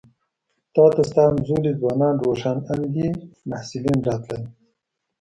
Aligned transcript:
تا 0.73 0.85
ته 0.93 1.01
ستا 1.09 1.23
همزولي 1.31 1.71
ځوانان 1.79 2.15
روښان 2.25 2.57
اندي 2.73 3.07
محصلین 3.49 3.99
راتلل. 4.07 4.43